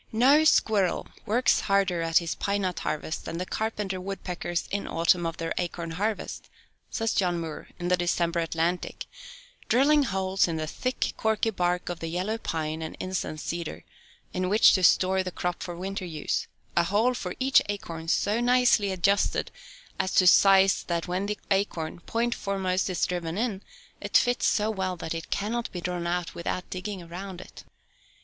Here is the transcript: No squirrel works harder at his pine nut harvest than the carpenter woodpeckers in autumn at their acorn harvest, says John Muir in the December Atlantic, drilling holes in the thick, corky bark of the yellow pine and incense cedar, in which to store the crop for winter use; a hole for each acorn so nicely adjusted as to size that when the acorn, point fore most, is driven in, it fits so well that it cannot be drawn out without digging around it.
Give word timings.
No 0.11 0.43
squirrel 0.45 1.09
works 1.27 1.59
harder 1.59 2.01
at 2.01 2.17
his 2.17 2.33
pine 2.33 2.63
nut 2.63 2.79
harvest 2.79 3.23
than 3.25 3.37
the 3.37 3.45
carpenter 3.45 4.01
woodpeckers 4.01 4.67
in 4.71 4.87
autumn 4.87 5.27
at 5.27 5.37
their 5.37 5.53
acorn 5.59 5.91
harvest, 5.91 6.49
says 6.89 7.13
John 7.13 7.39
Muir 7.39 7.67
in 7.77 7.89
the 7.89 7.95
December 7.97 8.39
Atlantic, 8.39 9.05
drilling 9.69 10.01
holes 10.05 10.47
in 10.47 10.57
the 10.57 10.65
thick, 10.65 11.13
corky 11.17 11.51
bark 11.51 11.87
of 11.87 11.99
the 11.99 12.07
yellow 12.07 12.39
pine 12.39 12.81
and 12.81 12.97
incense 12.99 13.43
cedar, 13.43 13.83
in 14.33 14.49
which 14.49 14.73
to 14.73 14.81
store 14.81 15.21
the 15.21 15.29
crop 15.29 15.61
for 15.61 15.75
winter 15.75 16.03
use; 16.05 16.47
a 16.75 16.85
hole 16.85 17.13
for 17.13 17.35
each 17.39 17.61
acorn 17.69 18.07
so 18.07 18.39
nicely 18.41 18.89
adjusted 18.91 19.51
as 19.99 20.15
to 20.15 20.25
size 20.25 20.81
that 20.87 21.07
when 21.07 21.27
the 21.27 21.37
acorn, 21.51 21.99
point 21.99 22.33
fore 22.33 22.57
most, 22.57 22.89
is 22.89 23.05
driven 23.05 23.37
in, 23.37 23.61
it 24.01 24.17
fits 24.17 24.47
so 24.47 24.67
well 24.71 24.95
that 24.97 25.13
it 25.13 25.29
cannot 25.29 25.71
be 25.71 25.79
drawn 25.79 26.07
out 26.07 26.33
without 26.33 26.67
digging 26.71 27.03
around 27.03 27.39
it. 27.39 27.63